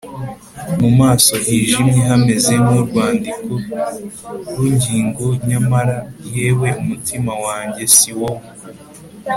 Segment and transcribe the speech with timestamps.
[0.79, 5.97] mu maso hijimye hameze nk'urwandiko-rugingo, nyamara-
[6.35, 6.67] yewe!
[6.81, 8.47] umutima wanjye- si wowe!